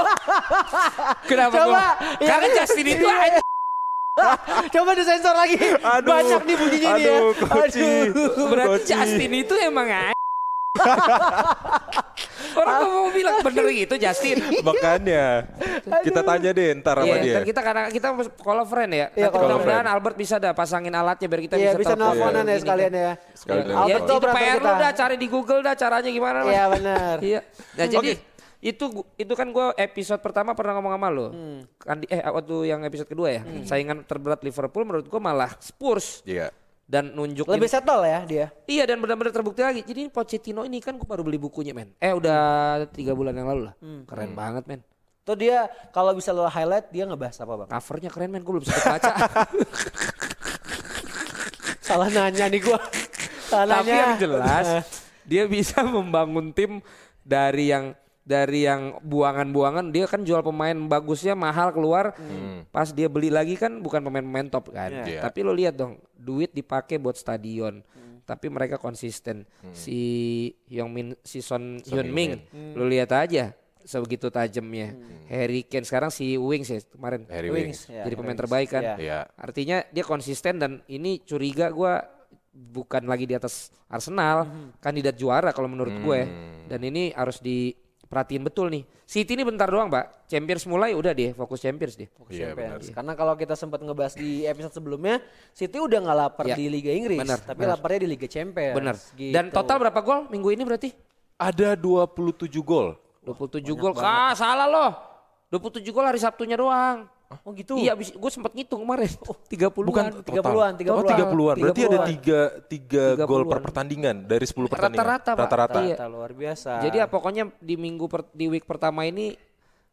[1.24, 1.86] Kenapa Coba, gua?
[2.20, 2.28] ya.
[2.28, 3.40] Karena Justin itu aja.
[4.74, 5.56] Coba disensor lagi.
[5.80, 7.16] Aduh, Banyak nih bunyinya nih ya.
[7.16, 7.88] aduh, Koci.
[8.36, 8.90] Berarti Koci.
[8.92, 10.12] Justin itu emang aja.
[12.50, 14.36] Orang gua mau bilang bener gitu Justin.
[14.66, 15.46] Makanya
[16.00, 17.34] kita tanya deh ntar sama Iya, dia.
[17.34, 19.06] kan kita karena kita call a friend ya.
[19.10, 19.86] Iya, Nanti mudah-mudahan.
[19.86, 22.10] Albert bisa dah pasangin alatnya biar kita Iya bisa bisa telepon.
[22.12, 23.00] nelfonan ya Ini sekalian kan.
[23.00, 23.12] ya.
[23.32, 24.72] Sekalian Ya, Albert itu PR lu kita.
[24.76, 26.38] dah cari di Google dah caranya gimana.
[26.42, 27.14] Iya benar.
[27.20, 27.40] Iya.
[27.74, 28.10] Nah, jadi
[28.60, 28.84] itu
[29.16, 31.26] itu kan gue episode pertama pernah ngomong sama lo.
[31.78, 33.42] Kan di, eh waktu yang episode kedua ya.
[33.62, 36.52] Saingan terberat Liverpool menurut gue malah Spurs Iya.
[36.90, 38.46] Dan nunjukin Lebih settle ya dia.
[38.66, 39.80] Iya dan benar-benar terbukti lagi.
[39.80, 41.94] Jadi ini Pochettino ini kan gue baru beli bukunya men.
[41.96, 43.74] Eh udah tiga bulan yang lalu lah.
[44.04, 44.82] Keren banget men.
[45.22, 47.68] Tuh dia kalau bisa lo highlight dia ngebahas apa bang?
[47.70, 48.42] Covernya keren men.
[48.42, 49.10] Gue belum sempat baca.
[51.80, 52.78] Salah nanya nih gua.
[53.46, 53.98] Salah Tapi nanya.
[54.00, 54.66] yang jelas
[55.30, 56.82] dia bisa membangun tim
[57.22, 62.14] dari yang dari yang buangan-buangan dia kan jual pemain bagusnya mahal keluar
[62.70, 65.18] pas dia beli lagi kan bukan pemain-pemain top kan Iya.
[65.20, 67.80] tapi lo lihat dong duit dipakai buat stadion.
[68.28, 69.48] Tapi mereka konsisten.
[69.72, 69.98] Si
[70.70, 72.38] Hyung Min si Son Hyun Ming
[72.76, 74.94] lo lihat aja sebegitu tajamnya.
[75.26, 77.24] Harry Kane sekarang si Wings ya kemarin.
[77.32, 77.96] Harry Wings, Wings.
[77.96, 78.42] ya, jadi pemain Wings.
[78.44, 78.82] terbaik kan?
[78.84, 78.94] Iya.
[79.00, 79.18] Iya.
[79.34, 82.04] Artinya dia konsisten dan ini curiga gua
[82.50, 84.46] bukan lagi di atas Arsenal,
[84.82, 86.20] kandidat juara kalau menurut gue.
[86.66, 87.38] Dan ini harus
[88.10, 88.82] diperhatiin betul nih.
[89.06, 90.26] City ini bentar doang, Mbak.
[90.26, 92.10] Champions mulai udah deh, fokus Champions deh.
[92.26, 92.82] Iya benar.
[92.82, 92.90] Champions.
[92.90, 95.22] Karena kalau kita sempat ngebahas di episode sebelumnya,
[95.54, 96.58] City udah nggak lapar Ya.
[96.58, 97.78] di Liga Inggris, Benar, tapi benar.
[97.78, 98.74] laparnya di Liga Champions.
[98.74, 98.96] Bener.
[99.14, 99.30] Gitu.
[99.30, 100.90] Dan total berapa gol minggu ini berarti?
[101.38, 102.98] Ada 27 gol.
[103.22, 103.94] 27 gol.
[103.96, 104.90] Ah, salah loh.
[105.54, 107.06] 27 gol hari Sabtunya doang.
[107.30, 107.78] Oh gitu.
[107.78, 109.06] Iya, gue sempat ngitung kemarin.
[109.06, 109.86] 30-an.
[109.86, 110.98] Bukan 30-an, 30-an.
[110.98, 111.56] Oh, 30-an.
[111.62, 112.08] Berarti ada 30-an.
[112.66, 113.50] 3 3 gol 30-an.
[113.54, 114.98] per pertandingan dari 10 pertandingan.
[114.98, 115.42] Rata-rata, Pak.
[115.46, 115.78] Rata-rata.
[115.86, 115.96] Iya.
[116.10, 116.82] Luar biasa.
[116.82, 119.38] Jadi ya pokoknya di minggu per- di week pertama ini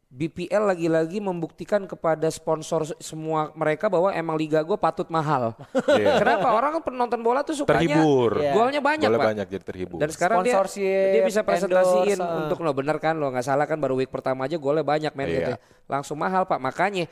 [0.08, 5.52] BPL lagi-lagi membuktikan kepada sponsor se- semua mereka bahwa emang liga gue patut mahal.
[5.92, 6.16] Iya.
[6.16, 8.40] Kenapa orang kan penonton bola tuh sukanya Terhibur.
[8.40, 8.52] Iya.
[8.56, 9.30] golnya banyak Golnya pak.
[9.36, 10.00] banyak jadi terhibur.
[10.00, 10.56] Dan sekarang dia
[11.12, 12.40] dia bisa presentasiin endorse, ah.
[12.40, 15.28] untuk lo bener kan lo nggak salah kan baru week pertama aja golnya banyak men
[15.28, 15.36] Iya.
[15.44, 15.60] katanya.
[15.92, 17.12] Langsung mahal pak makanya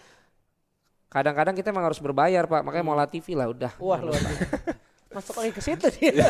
[1.12, 3.76] kadang-kadang kita emang harus berbayar pak makanya Mola TV lah udah.
[3.76, 4.44] Wah luar biasa.
[5.16, 6.28] Masuk lagi ke situ dia.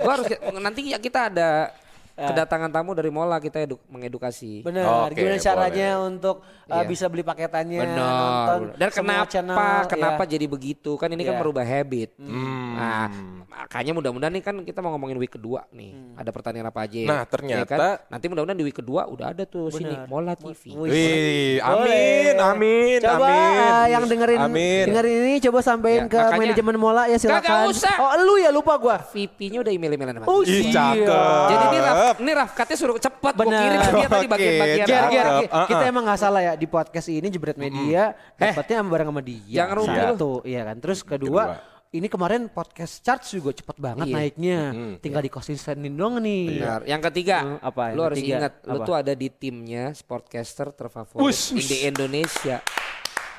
[0.00, 1.83] Gua harus nanti ya kita ada Ya.
[2.16, 4.62] Kedatangan tamu dari Mola kita edu- mengedukasi.
[4.62, 5.10] Benar.
[5.10, 6.08] Oke, Gimana caranya boleh.
[6.08, 6.86] untuk uh, Iya.
[6.86, 7.96] bisa beli paketannya, Benar.
[7.96, 8.76] nonton benar.
[8.76, 9.56] Dan kenapa channel,
[9.88, 10.30] kenapa ya.
[10.30, 10.90] jadi begitu?
[10.94, 11.40] Kan ini kan Iya.
[11.40, 12.14] merubah habit.
[12.16, 12.74] Hmm.
[12.74, 13.06] Nah,
[13.48, 15.90] makanya mudah-mudahan nih kan kita mau ngomongin week kedua nih.
[16.14, 16.98] Ada pertandingan apa aja?
[17.00, 17.96] Nah, ya ternyata- kan?
[18.08, 20.06] nanti mudah-mudahan di week kedua udah ada tuh sini Benar.
[20.06, 20.62] Mola TV.
[20.72, 23.58] Wih, Wih, amin, amin, Coba amin.
[23.60, 24.84] uh, yang dengerin Amin.
[24.86, 27.42] dengerin ini coba sampein Ya, ke makanya- manajemen Mola ya silakan.
[27.42, 27.94] Kagak usah.
[27.96, 28.96] Oh, lu ya lupa gua.
[29.04, 30.26] VP-nya udah email-emailan sama.
[30.26, 30.52] Oh, dia.
[30.52, 30.72] Ih, iya.
[30.72, 31.46] cakep.
[31.46, 33.60] Jadi ini Raf, ini Rafkatnya suruh cepet gua Benar.
[33.60, 34.86] kirim dia tadi Oke, bagian-bagian.
[34.86, 35.10] Ger, Cakep.
[35.10, 35.26] ger,
[35.66, 38.02] kita emang nggak salah ya di podcast ini jebret media
[38.34, 39.56] dapatnya sama bareng sama dia.
[39.56, 40.04] Jangan rugi lu.
[40.10, 40.76] Satu, iya kan.
[40.78, 41.72] Terus kedua, Kedua.
[41.92, 44.14] ini kemarin podcast charts juga cepet banget Iya.
[44.14, 44.58] naiknya.
[44.98, 46.44] Tinggal dikonsistenin doang nih.
[46.58, 46.80] Benar.
[46.84, 48.36] Yang ketiga, Hmm, apa yang lu harus ketiga?
[48.36, 48.84] ingat, lu Apa?
[48.84, 52.58] tuh ada di timnya sportcaster terfavorit di Indonesia.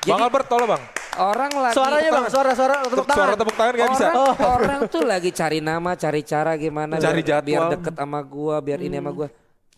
[0.06, 0.82] Bang Albert tolong bang.
[1.16, 3.16] Orang lagi Suaranya bang, suara-suara tepuk tangan.
[3.16, 4.06] Suara tepuk tangan gak bisa.
[4.12, 7.72] orang, orang tuh lagi cari nama, cari cara gimana Cari biar, biar jadwal.
[7.72, 9.28] deket sama gua, biar ini sama gua.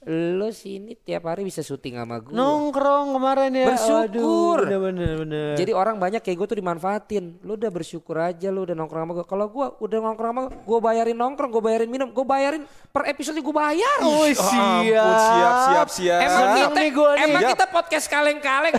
[0.09, 2.33] Lo sini tiap hari bisa syuting sama gue.
[2.33, 3.67] Nongkrong kemarin ya.
[3.69, 4.65] Bersyukur.
[4.65, 5.53] Aduh, bener bener.
[5.59, 7.45] Jadi orang banyak kayak gue tuh dimanfaatin.
[7.45, 9.27] Lu udah bersyukur aja lu udah nongkrong sama gue.
[9.29, 13.05] Kalau gue udah nongkrong sama gue, gue bayarin nongkrong, gue bayarin minum, gue bayarin per
[13.11, 13.99] episode gue bayar.
[14.01, 16.21] Oh, ampun, siap, siap, siap.
[16.25, 17.25] Emang Seneng kita, nih gua nih.
[17.29, 18.75] emang kita podcast kaleng-kaleng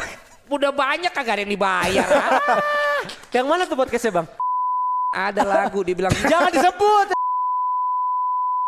[0.50, 2.08] udah banyak kagak ada yang dibayar.
[3.00, 4.28] Ah, Yang mana tuh podcastnya bang?
[5.10, 7.08] ada lagu dibilang Jangan disebut.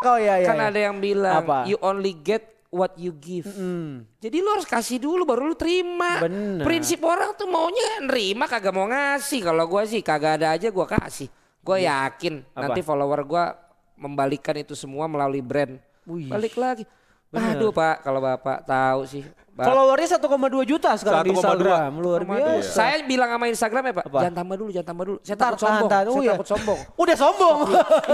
[0.02, 0.48] Oh iya iya.
[0.50, 0.70] kan iya.
[0.74, 1.70] ada yang bilang Apa?
[1.70, 2.42] you only get
[2.74, 3.46] what you give.
[3.46, 4.10] Hmm.
[4.18, 6.24] Jadi lu harus kasih dulu baru lu terima.
[6.26, 6.66] Bener.
[6.66, 9.46] Prinsip orang tuh maunya nerima kagak mau ngasih.
[9.46, 11.30] Kalau gua sih kagak ada aja gua kasih.
[11.62, 12.72] Gua yakin Apa?
[12.72, 13.54] nanti follower gua
[13.94, 15.78] membalikan itu semua melalui brand.
[16.10, 16.32] Wih.
[16.32, 16.84] Balik lagi.
[17.32, 19.24] Aduh Pak, kalau Bapak tahu sih.
[19.62, 19.68] Pak.
[19.68, 21.38] Followernya 1,2 juta sekarang di 1,2.
[21.38, 21.92] Instagram.
[21.96, 22.50] Luar Rumah biasa.
[22.50, 22.62] dulu.
[22.66, 24.18] Saya bilang sama Instagram ya Pak, Apa?
[24.20, 25.18] jangan tambah dulu, jangan tambah dulu.
[25.22, 25.78] Saya takut sombong.
[25.80, 26.06] tahan, tahan.
[26.06, 26.32] Oh, Saya iya.
[26.34, 26.80] takut sombong.
[27.04, 27.58] Udah sombong.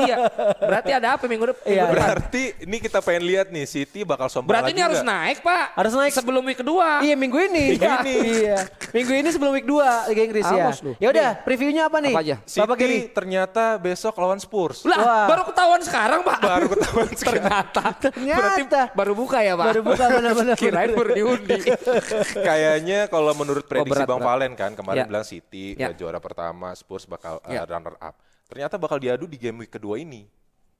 [0.04, 0.16] iya.
[0.60, 1.66] Berarti ada apa minggu depan?
[1.66, 1.84] Iya.
[1.88, 5.66] Berarti ini kita pengen lihat nih City bakal sombong Berarti lagi ini harus naik Pak.
[5.74, 6.12] Harus naik.
[6.12, 7.00] sebelum week kedua.
[7.00, 7.64] Iya minggu ini.
[7.78, 8.16] Minggu ini.
[8.44, 8.58] iya.
[8.92, 10.68] Minggu ini sebelum week 2 Liga Inggris ya.
[10.98, 12.12] Ya udah, previewnya apa nih?
[12.12, 12.36] Apa aja?
[12.44, 14.84] City ternyata besok lawan Spurs.
[14.84, 15.26] Lah, Wah.
[15.30, 16.40] baru ketahuan sekarang Pak.
[16.42, 17.44] Baru ketahuan sekarang.
[17.48, 17.84] Ternyata.
[18.02, 18.42] Ternyata.
[18.42, 18.64] Berarti
[18.98, 19.66] baru buka ya Pak.
[19.70, 20.56] Baru buka benar-benar.
[20.58, 21.70] Kirain baru diundi.
[22.48, 24.30] Kayaknya kalau menurut prediksi berat, Bang berat.
[24.34, 25.06] Valen kan kemarin Ya.
[25.06, 25.90] bilang City Ya.
[25.90, 27.64] uh, juara pertama, Spurs bakal uh, Ya.
[27.64, 28.16] runner up.
[28.48, 30.26] Ternyata bakal diadu di game week kedua ini.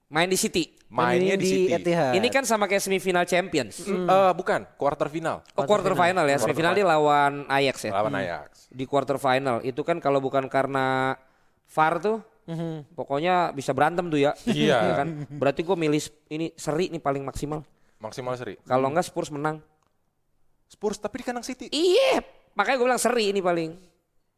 [0.08, 0.72] Main di City.
[0.88, 1.72] Mainnya Ini di, City.
[1.76, 2.16] Etihad.
[2.16, 3.84] Ini kan sama kayak semifinal Champions.
[3.84, 7.92] Eh, bukan, quarter final Oh quarter final ya, semifinal dia lawan Ajax ya.
[7.92, 8.72] lawan Ajax.
[8.72, 11.12] Di quarter final itu kan kalau bukan karena
[11.68, 12.24] VAR tuh,
[12.96, 14.32] pokoknya bisa berantem tuh ya.
[14.48, 14.80] Iya.
[14.80, 15.28] Ya kan.
[15.28, 16.00] Berarti gue milih
[16.32, 17.68] ini seri nih paling maksimal.
[18.00, 18.56] Maksimal seri.
[18.64, 19.60] Kalau enggak Spurs menang.
[20.68, 21.72] Spurs tapi di kandang City.
[21.72, 22.20] Iya,
[22.54, 23.72] makanya gue bilang seri ini paling.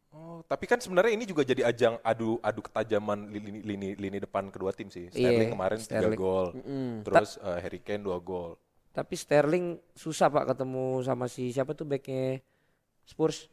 [0.09, 4.49] Oh, tapi kan sebenarnya ini juga jadi ajang adu adu ketajaman lini lini, lini depan
[4.49, 5.05] kedua tim sih.
[5.09, 6.17] Sterling Iya, kemarin tiga Sterling.
[6.17, 6.47] gol.
[7.05, 8.57] Terus uh, Harry Kane dua gol.
[8.89, 12.41] Tapi Sterling susah pak ketemu sama si siapa tuh backnya
[13.05, 13.49] Spurs.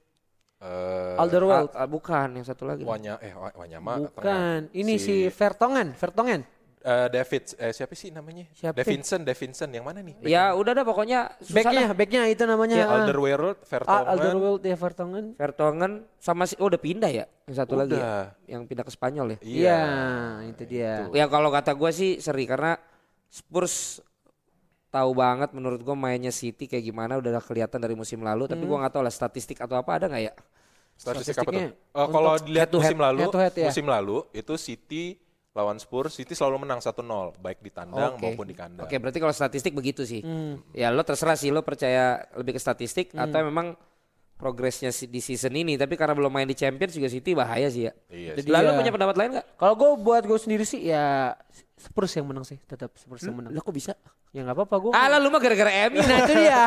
[0.57, 1.77] Eh, Alderweireld.
[1.77, 2.81] Ah, ah, bukan yang satu lagi.
[2.89, 4.09] Wanya eh Wa- Wanyama tengah.
[4.17, 4.61] Bukan.
[4.73, 6.41] Ini si, Vertongen, Vertongen.
[6.87, 8.46] Eh, David eh siapa sih namanya?
[8.55, 8.79] Siapa?
[8.79, 10.22] Davinson, Davinson yang mana nih?
[10.22, 12.79] Ya udah dah pokoknya Backnya, backnya itu namanya.
[12.79, 13.03] Ya, ah.
[13.03, 14.07] Alderweireld, Ah, Vertonghen.
[14.07, 15.27] Alderweireld ya Vertongen.
[15.35, 18.25] Vertonghen sama si oh udah pindah ya yang satu lagi ya, Udah.
[18.46, 19.38] yang pindah ke Spanyol ya.
[19.42, 19.81] Iya,
[20.46, 20.92] itu dia.
[21.11, 22.79] Ya kalau kata gue sih seri karena
[23.27, 23.99] Spurs
[24.87, 28.77] tahu banget menurut gue mainnya City kayak gimana udah kelihatan dari musim lalu tapi gue
[28.79, 30.33] nggak tahu lah statistik atau apa ada nggak ya
[30.96, 31.61] Statistik apa tuh?
[31.61, 33.66] Statistiknya Eh, kalau dilihat head to head, musim lalu, head to head, ya.
[33.68, 35.05] musim lalu itu City
[35.57, 38.29] lawan Spurs, City selalu menang 1-0 baik di tandang Oke.
[38.29, 38.85] maupun di kandang.
[38.85, 40.21] Oke berarti kalau statistik begitu sih
[40.77, 43.73] ya lo terserah sih lo percaya lebih ke statistik atau memang
[44.37, 47.92] progresnya di season ini tapi karena belum main di Champions juga City bahaya sih ya.
[48.12, 48.53] Iya Jadi sih.
[48.53, 48.77] Lalu ya.
[48.77, 49.47] punya pendapat lain nggak?
[49.57, 51.33] Kalau gue buat gue sendiri sih ya
[51.77, 53.53] Spurs yang menang sih, tetap Spurs yang menang.
[53.53, 53.93] Lah kok bisa?
[54.33, 54.93] Ya nggak apa-apa gue.
[54.97, 56.01] Alah lu mah gara-gara MU.
[56.01, 56.61] Nah itu dia.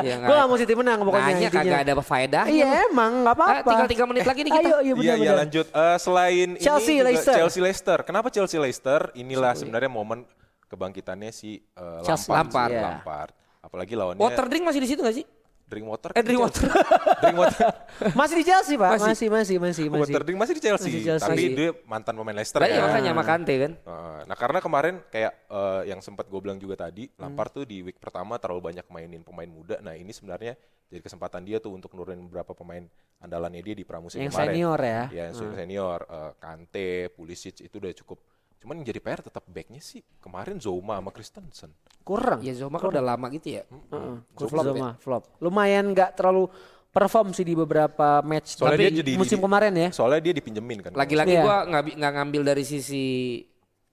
[0.00, 2.44] Ya, gue gak mau City menang pokoknya Nanya kagak ada faedah.
[2.48, 3.60] Iya emang nggak apa-apa.
[3.60, 4.68] Ah, tinggal tiga menit lagi nih kita.
[4.72, 5.66] Ayo, iya Iya, benar iya lanjut.
[5.68, 7.34] Eh, selain Chelsea, ini juga Leicester.
[7.36, 7.98] Chelsea Leicester.
[8.08, 9.00] Kenapa Chelsea Leicester?
[9.12, 10.24] Inilah sebenarnya momen
[10.72, 12.72] kebangkitannya si eh, Chelsea, Lampard.
[12.72, 12.88] Lampard.
[13.04, 13.32] Lampard.
[13.62, 15.24] Apalagi lawannya Water drink masih di situ gak sih?
[15.72, 16.10] Drink water.
[16.12, 16.68] Eh drink water.
[17.24, 17.64] drink water.
[18.20, 19.08] Masih di Chelsea pak, Masih.
[19.08, 20.12] masih masih masih masih.
[20.12, 20.92] water drink masih di Chelsea.
[20.92, 21.24] Masih Chelsea.
[21.24, 21.56] Tapi Masih.
[21.56, 22.84] dia mantan pemain Leicester Lah iya kan.
[22.92, 23.72] makanya sama Kante kan.
[23.88, 27.80] Uh, Nah karena kemarin kayak uh, yang sempat gue bilang juga tadi, Lampard tuh di
[27.80, 29.80] week pertama terlalu banyak mainin pemain muda.
[29.80, 30.54] Nah ini sebenarnya
[30.92, 32.84] jadi kesempatan dia tuh untuk nurunin beberapa pemain
[33.16, 34.52] andalannya dia di pramusim Yang kemarin.
[34.52, 35.02] senior ya.
[35.08, 38.18] Ya yang senior, uh, Kante, Pulisic itu udah cukup.
[38.62, 41.74] Cuman yang jadi PR tetap backnya sih kemarin Zouma sama Christensen.
[42.00, 42.38] Kurang.
[42.40, 43.66] Ya Zoma kan udah lama gitu ya.
[43.66, 44.16] Heeh.
[44.32, 44.70] Flop flop, ya?
[44.70, 45.22] Zoma, flop.
[45.38, 46.46] Lumayan nggak terlalu
[46.88, 48.54] perform sih di beberapa match.
[48.54, 49.88] Soalnya Tapi dia jadi musim di- kemarin ya.
[49.90, 50.90] Soalnya dia dipinjemin kan.
[50.94, 51.42] Lagi-lagi Iya.
[51.42, 53.04] gua nggak ngambil dari sisi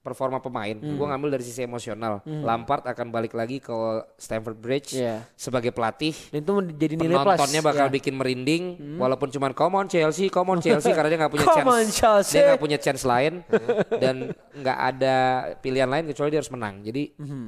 [0.00, 2.24] performa pemain, gua ngambil dari sisi emosional.
[2.24, 3.72] Lampard akan balik lagi ke
[4.16, 5.28] Stamford Bridge Iya.
[5.32, 6.16] sebagai pelatih.
[6.30, 7.36] Dan itu jadi nilai plus.
[7.36, 7.92] Penontonnya bakal ya.
[7.92, 8.62] bikin merinding,
[8.96, 12.34] walaupun cuman come on Chelsea, come on Chelsea karena dia nggak punya Come chance, Chelsea.
[12.34, 13.44] dia nggak punya chance lain
[13.92, 14.16] dan
[14.52, 15.16] nggak ada
[15.58, 16.80] pilihan lain kecuali dia harus menang.
[16.80, 17.02] Jadi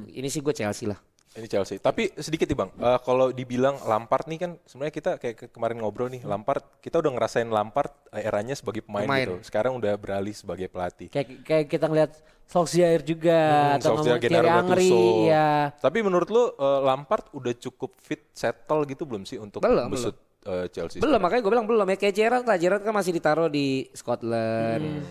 [0.09, 0.97] ini sih gue Chelsea lah.
[1.33, 1.77] Ini Chelsea.
[1.77, 5.77] Tapi sedikit nih bang, Eh, kalau dibilang Lampard nih kan sebenarnya kita kayak ke- kemarin
[5.77, 9.25] ngobrol nih, Lampard kita udah ngerasain Lampard eh, eranya sebagai pemain, Pemain.
[9.25, 9.35] gitu.
[9.41, 11.09] Sekarang udah beralih sebagai pelatih.
[11.09, 12.11] Kayak kayak kita ngeliat
[12.43, 15.25] Solskjaer juga Hmm, atau Solskjaer, Gennaro Henry Gattuso.
[15.25, 15.49] ya.
[15.73, 20.13] Tapi menurut lu eh, Lampard udah cukup fit, settle gitu belum sih untuk Belum, besut
[20.43, 21.01] eh, Chelsea?
[21.01, 22.57] Belum makanya gue bilang belum ya kayak Gerrard lah.
[22.57, 25.01] Gerrard kan masih ditaruh di Scotland.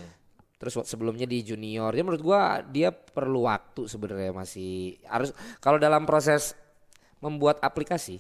[0.63, 1.91] Terus sebelumnya di junior.
[1.91, 6.55] Jadi menurut gua dia perlu waktu sebenarnya masih harus kalau dalam proses
[7.23, 8.19] membuat aplikasi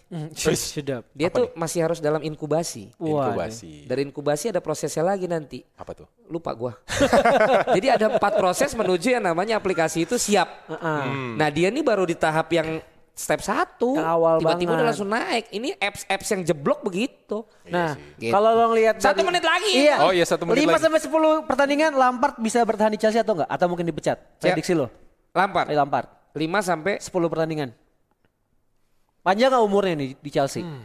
[0.55, 1.03] Sedap.
[1.11, 2.91] dia tuh masih harus dalam inkubasi.
[2.99, 3.87] Inkubasi.
[3.87, 5.63] Dari inkubasi ada prosesnya lagi nanti.
[5.79, 6.07] Apa tuh?
[6.31, 6.75] Lupa gua.
[7.79, 10.67] Jadi ada empat proses menuju yang namanya aplikasi itu siap.
[10.71, 11.03] Heeh.
[11.07, 11.35] Hmm.
[11.35, 13.95] Nah dia nih baru di tahap yang step satu.
[13.95, 15.49] Kawal Tiba-tiba udah langsung naik.
[15.49, 17.45] Ini apps-apps yang jeblok begitu.
[17.69, 18.33] Nah, Gitu.
[18.33, 19.73] kalau lo ngelihat Satu dari- menit lagi.
[19.77, 19.97] Iya.
[20.01, 20.83] Oh iya, satu menit 5 lagi.
[20.83, 23.49] sampai 10 pertandingan Lampard bisa bertahan di Chelsea atau enggak?
[23.49, 24.17] Atau mungkin dipecat?
[24.39, 24.89] Prediksi lo.
[25.33, 25.69] Lampard.
[25.69, 26.09] Eh, Lampard.
[26.33, 27.71] 5 sampai 10 pertandingan.
[29.23, 30.61] Panjang nggak umurnya nih di Chelsea?
[30.61, 30.83] Hmm.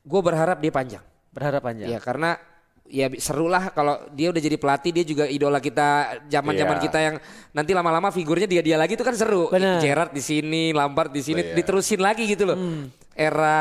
[0.00, 1.00] gue berharap dia panjang.
[1.32, 1.88] Berharap panjang.
[1.88, 2.36] Ya karena
[2.84, 6.84] ya seru lah kalau dia udah jadi pelatih dia juga idola kita zaman-zaman Iya.
[6.84, 7.16] kita yang
[7.56, 9.48] nanti lama-lama figurnya dia dia lagi itu kan seru.
[9.48, 9.80] Benar.
[9.80, 11.54] Gerrard di sini, Lampard di sini Iya.
[11.56, 12.56] diterusin lagi gitu loh.
[12.60, 12.92] Hmm.
[13.14, 13.56] Era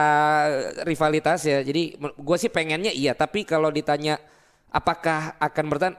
[0.84, 1.64] rivalitas ya.
[1.64, 4.20] Jadi gue sih pengennya iya, tapi kalau ditanya
[4.74, 5.96] apakah akan bertahan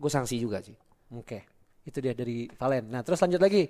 [0.00, 0.74] gue sanksi juga sih.
[1.14, 1.44] Oke.
[1.84, 2.88] Itu dia dari Valen.
[2.88, 3.68] Nah, terus lanjut lagi.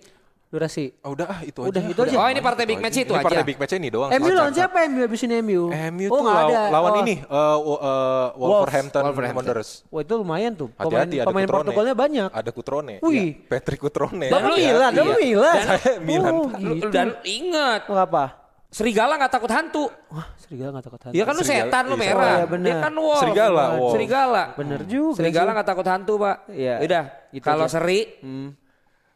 [0.50, 0.90] Durasi.
[1.00, 1.94] Oh, udah ah itu Udah, aja.
[1.94, 2.16] itu aja.
[2.18, 3.26] Oh, ini partai big match itu Ini aja.
[3.30, 4.10] partai big match ini doang.
[4.10, 5.70] MU lawan siapa MU habis ini MU?
[5.70, 6.62] MU oh, tuh nggak law- ada.
[6.68, 7.00] lawan Oh.
[7.00, 9.46] ini uh, uh, Wolverhampton, Wolverhampton.
[9.46, 9.70] Wanderers.
[9.86, 10.68] Wah, itu lumayan tuh.
[10.68, 11.62] Pemain, Hati-hati ada pemain Cutrone.
[11.62, 12.28] Portugalnya banyak.
[12.34, 12.94] Ada Cutrone.
[12.98, 13.14] Wih.
[13.14, 14.26] Iya, Patrick Cutrone.
[14.26, 15.14] Lo lu- Milan, lo iya.
[15.16, 15.54] Milan.
[15.62, 16.32] Saya Milan.
[16.34, 16.86] Oh, Lu- gitu.
[16.90, 18.24] Dan ingat, Oh, apa?
[18.66, 19.86] serigala nggak takut hantu.
[20.10, 21.14] Wah, serigala gak takut hantu.
[21.14, 22.18] Dia kan lu Serigala- setan lu iya, merah.
[22.20, 22.66] oh, iya, benar.
[22.66, 23.18] Dia kan wolf.
[23.18, 23.92] Serigala, wolf.
[23.94, 24.42] Serigala.
[24.54, 25.16] Bener juga.
[25.16, 25.54] Serigala sih.
[25.54, 26.36] nggak takut hantu, Pak.
[26.48, 26.74] Iya.
[26.80, 28.50] Udah, Gitu kalau seri, Hmm.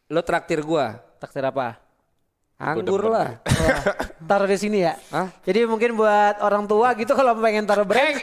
[0.07, 1.03] lo traktir gua.
[1.19, 1.79] Takdir apa?
[2.55, 3.43] Anggur lah.
[3.43, 3.79] Wah,
[4.23, 4.95] taruh di sini ya.
[5.11, 5.27] Hah?
[5.43, 8.15] Jadi mungkin buat orang tua gitu kalau pengen taruh brand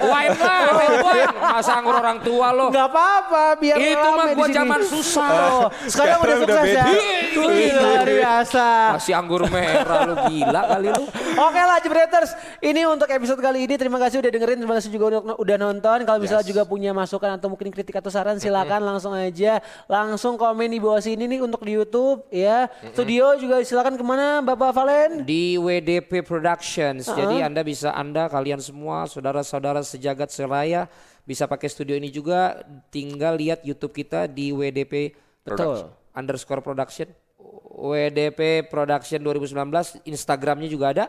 [0.00, 0.60] wine lah,
[1.04, 1.28] wine.
[1.40, 2.66] Masa anggur orang tua lo.
[2.70, 5.30] nggak apa-apa biar Itu mah gua zaman susah.
[5.30, 6.84] Oh, sekarang udah Sekarang udah sukses ya.
[6.86, 7.40] beda.
[7.40, 8.66] Wih, luar biasa.
[8.98, 11.04] Masih anggur merah lo gila kali lo.
[11.40, 15.22] Oke lah Jebreters, ini untuk episode kali ini terima kasih udah dengerin, terima kasih juga
[15.38, 15.98] udah, nonton.
[16.04, 20.68] Kalau misalnya juga punya masukan atau mungkin kritik atau saran silakan langsung aja langsung komen
[20.70, 22.68] di bawah sini nih untuk di YouTube ya.
[22.92, 25.24] Studio juga silakan ke mana Bapak Valen?
[25.24, 27.08] Di WDP Productions.
[27.08, 30.90] Jadi Anda bisa Anda kalian semua saudara-saudara sejagat seraya.
[31.22, 32.58] Bisa pakai studio ini juga.
[32.90, 35.14] Tinggal lihat YouTube kita di WDP
[35.46, 35.86] Betul.
[36.10, 37.06] underscore production.
[37.80, 41.06] WDP Production 2019 Instagramnya juga ada.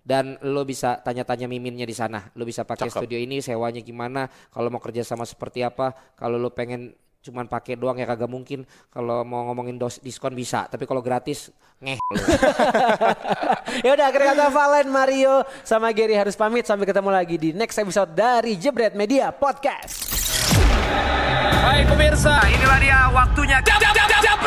[0.00, 2.32] Dan lo bisa tanya-tanya miminnya di sana.
[2.32, 3.04] Lo bisa pakai Cakep.
[3.04, 5.92] studio ini sewanya gimana kalau mau kerja sama seperti apa.
[6.16, 6.96] Kalau lo pengen
[7.28, 11.52] cuman pakai doang ya kagak mungkin kalau mau ngomongin dos diskon bisa tapi kalau gratis
[11.84, 12.00] ngeh
[13.84, 17.76] ya udah akhir kata Valen, Mario sama Gary harus pamit sampai ketemu lagi di next
[17.76, 20.08] episode dari Jebret Media Podcast.
[21.68, 23.58] Baik pemirsa, inilah dia waktunya.
[23.60, 24.38] Jam, jam,